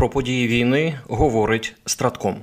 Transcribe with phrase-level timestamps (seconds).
[0.00, 2.36] Про події війни говорить Стратком.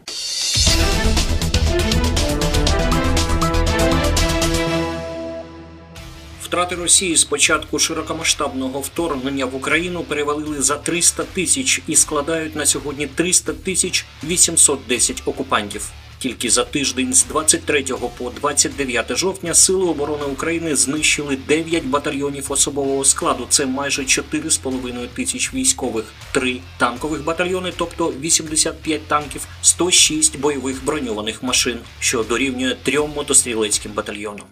[6.41, 12.65] Втрати Росії з початку широкомасштабного вторгнення в Україну перевалили за 300 тисяч і складають на
[12.65, 15.92] сьогодні 300 тисяч 810 окупантів.
[16.20, 17.84] Тільки за тиждень з 23
[18.18, 23.46] по 29 жовтня Сили оборони України знищили 9 батальйонів особового складу.
[23.50, 31.78] Це майже 4,5 тисяч військових, 3 танкових батальйони, тобто 85 танків, 106 бойових броньованих машин,
[32.00, 34.45] що дорівнює трьом мотострілецьким батальйонам.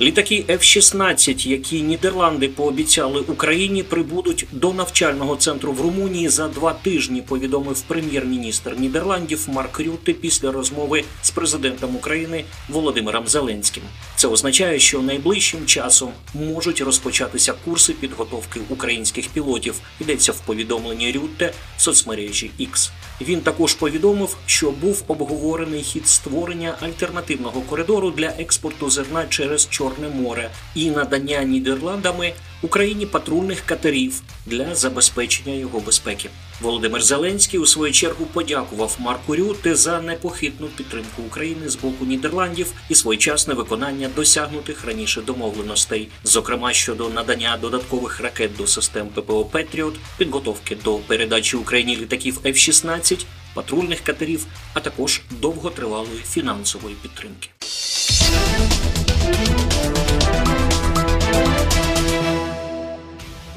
[0.00, 7.22] Літаки F-16, які Нідерланди пообіцяли Україні, прибудуть до навчального центру в Румунії за два тижні.
[7.22, 13.82] Повідомив прем'єр-міністр Нідерландів Марк Рюте після розмови з президентом України Володимиром Зеленським.
[14.16, 19.74] Це означає, що найближчим часом можуть розпочатися курси підготовки українських пілотів.
[20.00, 22.90] Йдеться в повідомленні Рюте в соцмережі X.
[23.20, 30.08] Він також повідомив, що був обговорений хід створення альтернативного коридору для експорту зерна через Чорне
[30.08, 36.30] море і надання Нідерландами Україні патрульних катерів для забезпечення його безпеки.
[36.60, 42.72] Володимир Зеленський у свою чергу подякував Марку Рюте за непохитну підтримку України з боку Нідерландів
[42.88, 49.94] і своєчасне виконання досягнутих раніше домовленостей, зокрема щодо надання додаткових ракет до систем ППО Петріот,
[50.18, 57.48] підготовки до передачі Україні літаків F-16, патрульних катерів, а також довготривалої фінансової підтримки.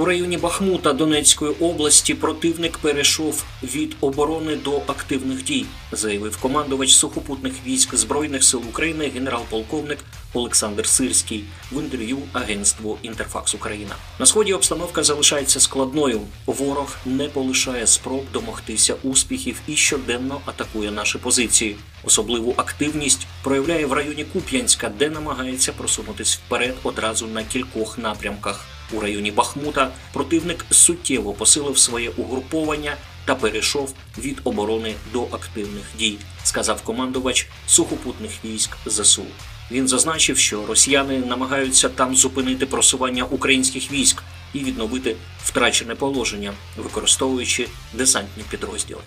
[0.02, 7.54] У районі Бахмута Донецької області противник перейшов від оборони до активних дій, заявив командувач сухопутних
[7.66, 10.00] військ Збройних сил України генерал-полковник
[10.34, 13.96] Олександр Сирський в інтерв'ю агентству Інтерфакс Україна.
[14.20, 16.22] На сході обстановка залишається складною.
[16.46, 21.76] Ворог не полишає спроб домогтися успіхів і щоденно атакує наші позиції.
[22.04, 28.81] Особливу активність проявляє в районі Куп'янська, де намагається просунутись вперед одразу на кількох напрямках.
[28.94, 36.18] У районі Бахмута противник суттєво посилив своє угруповання та перейшов від оборони до активних дій,
[36.44, 39.26] сказав командувач сухопутних військ ЗСУ.
[39.72, 47.68] Він зазначив, що росіяни намагаються там зупинити просування українських військ і відновити втрачене положення, використовуючи
[47.94, 49.02] десантні підрозділи.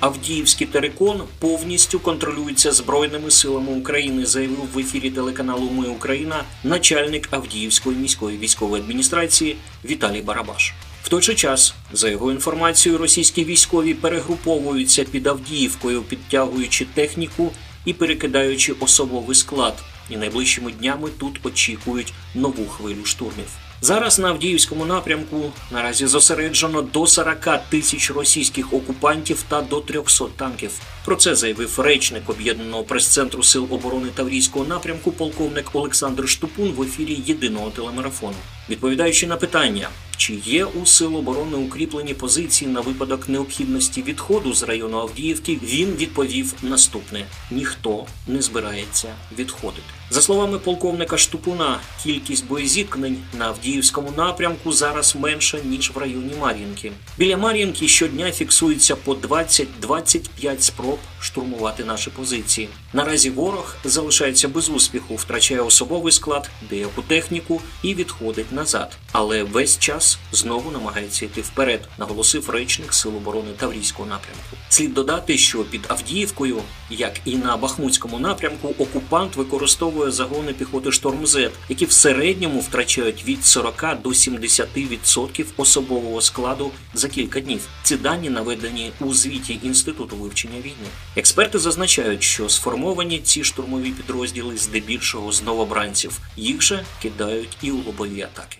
[0.00, 7.96] Авдіївський терикон повністю контролюється збройними силами України, заявив в ефірі телеканалу Ми Україна начальник Авдіївської
[7.96, 10.74] міської військової адміністрації Віталій Барабаш.
[11.02, 17.52] В той же час, за його інформацією, російські військові перегруповуються під Авдіївкою, підтягуючи техніку
[17.84, 19.74] і перекидаючи особовий склад.
[20.10, 23.67] І найближчими днями тут очікують нову хвилю штурмів.
[23.80, 30.70] Зараз на Авдіївському напрямку наразі зосереджено до 40 тисяч російських окупантів та до 300 танків.
[31.08, 37.22] Про це заявив речник об'єднаного прес-центру сил оборони Таврійського напрямку, полковник Олександр Штупун в ефірі
[37.26, 38.36] єдиного телемарафону.
[38.70, 44.62] Відповідаючи на питання, чи є у сил оборони укріплені позиції на випадок необхідності відходу з
[44.62, 49.08] району Авдіївки, він відповів наступне: ніхто не збирається
[49.38, 49.82] відходити.
[50.10, 56.92] За словами полковника Штупуна, кількість боєзіткнень на Авдіївському напрямку зараз менша ніж в районі Мар'їнки.
[57.18, 62.68] Біля Мар'їнки щодня фіксується по 20-25 спроб штурмувати наші позиції.
[62.92, 68.96] Наразі ворог залишається без успіху, втрачає особовий склад, деяку техніку і відходить назад.
[69.12, 74.56] Але весь час знову намагається йти вперед, наголосив речник Сил оборони Таврійського напрямку.
[74.68, 76.58] Слід додати, що під Авдіївкою,
[76.90, 83.24] як і на Бахмутському напрямку, окупант використовує загони піхоти «Шторм З», які в середньому втрачають
[83.24, 87.60] від 40 до 70% особового складу за кілька днів.
[87.82, 90.87] Ці дані наведені у звіті інституту вивчення війни.
[91.16, 96.18] Експерти зазначають, що сформовані ці штурмові підрозділи здебільшого з новобранців.
[96.36, 98.58] Їх же кидають і у лобові атаки.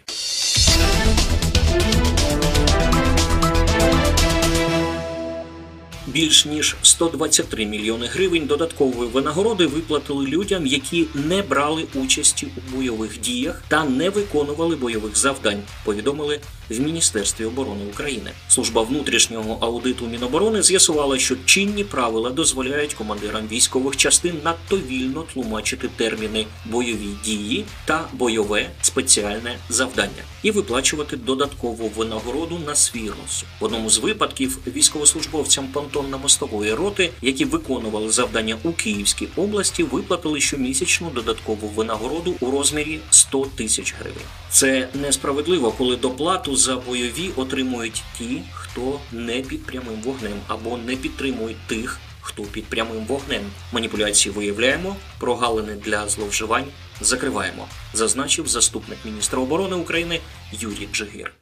[6.07, 13.21] Більш ніж 123 мільйони гривень додаткової винагороди виплатили людям, які не брали участі у бойових
[13.21, 15.63] діях та не виконували бойових завдань.
[15.85, 18.31] Повідомили в Міністерстві оборони України.
[18.49, 25.89] Служба внутрішнього аудиту Міноборони з'ясувала, що чинні правила дозволяють командирам військових частин надто вільно тлумачити
[25.97, 33.49] терміни бойові дії та бойове спеціальне завдання і виплачувати додаткову винагороду на свій розсуд.
[33.61, 41.11] В одному з випадків військовослужбовцям понтонно-мостової роти, які виконували завдання у Київській області, виплатили щомісячну
[41.11, 44.23] додаткову винагороду у розмірі 100 тисяч гривень.
[44.51, 50.97] Це несправедливо, коли доплату за бойові отримують ті, хто не під прямим вогнем або не
[50.97, 53.43] підтримують тих, хто під прямим вогнем.
[53.73, 56.67] Маніпуляції виявляємо, прогалини для зловживань
[57.01, 60.21] закриваємо, зазначив заступник міністра оборони України
[60.53, 61.33] Юрій Джигир.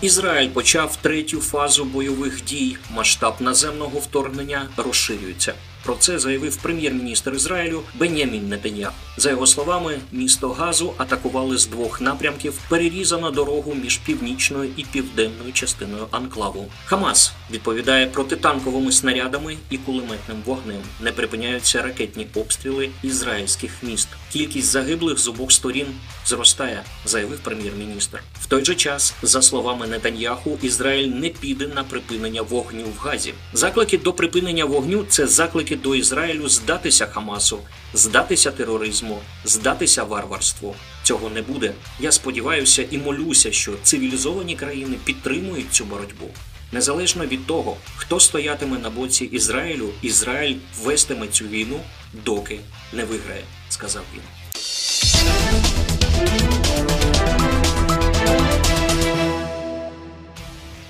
[0.00, 2.76] Ізраїль почав третю фазу бойових дій.
[2.90, 5.54] Масштаб наземного вторгнення розширюється.
[5.84, 8.94] Про це заявив прем'єр-міністр Ізраїлю Бенямін Нетаньяху.
[9.16, 12.58] За його словами, місто Газу атакували з двох напрямків.
[12.68, 16.66] Перерізано дорогу між північною і південною частиною анклаву.
[16.84, 20.80] Хамас відповідає протитанковими снарядами і кулеметним вогнем.
[21.00, 24.08] Не припиняються ракетні обстріли ізраїльських міст.
[24.32, 25.86] Кількість загиблих з обох сторін
[26.26, 28.22] зростає, заявив прем'єр-міністр.
[28.40, 33.34] В той же час, за словами Нетаньяху, Ізраїль не піде на припинення вогню в Газі.
[33.52, 35.26] Заклики до припинення вогню це
[35.72, 37.58] заклики до Ізраїлю здатися Хамасу,
[37.94, 40.74] здатися тероризму, здатися варварству.
[41.02, 41.74] Цього не буде.
[42.00, 46.28] Я сподіваюся і молюся, що цивілізовані країни підтримують цю боротьбу.
[46.72, 51.80] Незалежно від того, хто стоятиме на боці Ізраїлю, Ізраїль вестиме цю війну,
[52.12, 52.60] доки
[52.92, 54.22] не виграє, сказав він.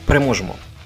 [0.05, 0.57] Переможемо.